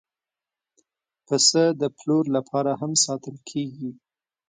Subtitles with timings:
[1.27, 3.89] پسه د پلور لپاره هم ساتل کېږي.